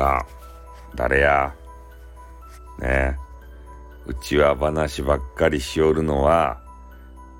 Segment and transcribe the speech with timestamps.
[0.00, 0.26] ら、
[0.94, 1.54] 誰や。
[2.78, 3.16] ね。
[4.06, 6.60] うちわ話ばっかりしおるのは、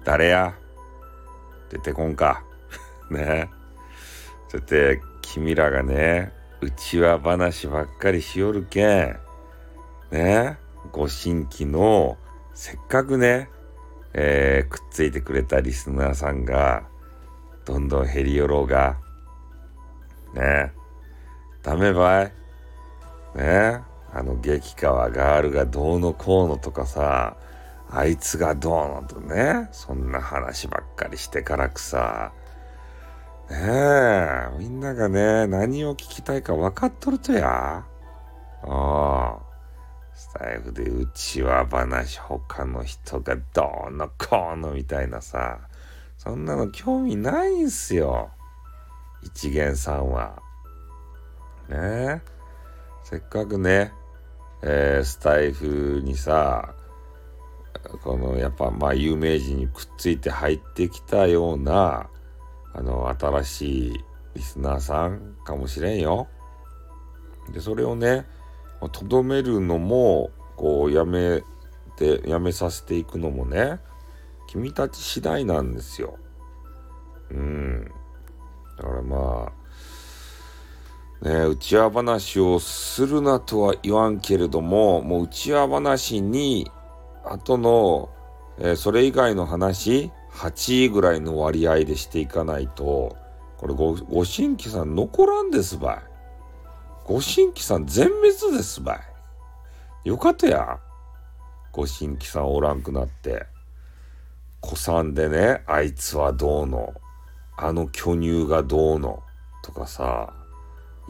[0.04, 0.54] 誰や。
[1.70, 2.44] 出てこんか。
[3.10, 3.50] ね。
[4.52, 9.18] だって君らがね、うちわ話ばっかりしおるけん、
[10.10, 10.58] ね。
[10.92, 12.18] ご新規の、
[12.54, 13.48] せっかくね、
[14.12, 16.84] えー、くっついてくれたリスナーさんが、
[17.64, 18.96] どんどん減りよろうが、
[20.34, 20.42] ね。
[20.42, 20.70] え
[21.62, 22.39] ダメばい。
[23.34, 27.36] ねあの激川ガールがどうのこうのとかさ、
[27.90, 32.32] あいつがどうのとね、そんな話ばっかりしてからくさ、
[33.50, 37.84] ねえ、みんながね、何を聞きたいか分かっとるとや。
[37.84, 37.84] あ
[38.62, 39.38] あ。
[40.14, 45.58] スタイフでうちわ話他の人がどうのこうのみたいなさ、
[46.18, 48.30] そんなの興味ないんすよ。
[49.22, 50.40] 一元さんは。
[51.68, 52.20] ねえ。
[53.04, 53.92] せっかくね、
[54.62, 56.74] えー、スタイフにさ、
[58.02, 62.08] このやっぱまあ有名人にくっついて入ってきたような、
[62.72, 66.28] あの、新しいリスナーさんかもしれんよ。
[67.52, 68.26] で、それをね、
[68.92, 71.42] とどめるのも、こう、やめ
[71.96, 73.80] て、やめさせていくのもね、
[74.46, 76.16] 君たち次第なんですよ。
[77.30, 77.90] うん。
[78.76, 79.59] だからまあ、
[81.22, 86.70] ね、内輪話をするなとは言わんけれども、もう内輪話に、
[87.24, 88.08] 後の、
[88.58, 93.16] えー、それ以外の話、8位ぐらいの割合でしていかないと、
[93.58, 95.98] これご、ご新規さん残らんですばい。
[97.04, 98.94] ご新規さん全滅ですば
[100.04, 100.08] い。
[100.08, 100.78] よかったや。
[101.70, 103.44] ご新規さんおらんくなって。
[104.60, 106.94] 子さんでね、あいつはどうの、
[107.58, 109.22] あの巨乳がどうの、
[109.62, 110.32] とかさ、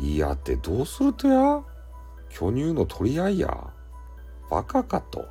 [0.01, 1.63] い合ってどうするとや？
[2.29, 3.71] 巨乳の取り合いや。
[4.51, 5.27] バカかと。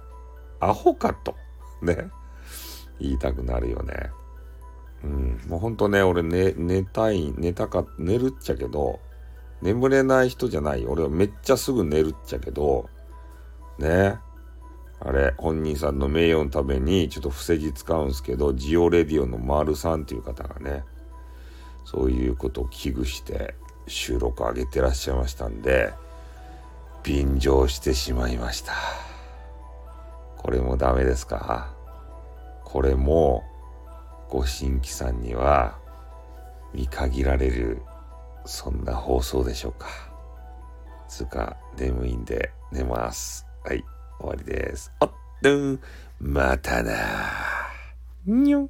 [0.59, 1.35] アホかと。
[1.81, 2.09] ね。
[2.99, 4.11] 言いたくなるよね。
[5.03, 5.41] うん。
[5.47, 8.99] もうほんとね、俺寝、寝たい、寝たか、寝るっちゃけど、
[9.61, 10.85] 眠れない人じゃない。
[10.85, 12.89] 俺はめっちゃすぐ寝るっちゃけど、
[13.77, 14.17] ね。
[14.99, 20.83] あれ、本人さんの名誉のためにちょっと伏せ字使うんすけど、ジオレディオの丸さんっていう方がね、
[21.85, 23.55] そういうことを危惧して
[23.89, 25.93] 収録上げてらっしゃいましたんで、
[27.03, 28.73] 便乗してしまいました。
[30.37, 31.73] これもダメですか？
[32.63, 33.43] これも
[34.29, 35.77] ご新規さんには
[36.73, 37.81] 見限られる
[38.45, 39.87] そんな放送でしょうか。
[41.07, 43.45] つうか眠いんで寝ます。
[43.63, 43.83] はい
[44.19, 44.91] 終わりです。
[44.99, 45.11] あっ
[45.41, 45.79] とん
[46.19, 46.93] またな
[48.25, 48.69] にょん。